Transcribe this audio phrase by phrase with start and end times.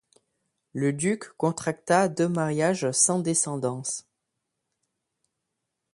[0.73, 4.09] Le duc contracta deux mariages sans descendance.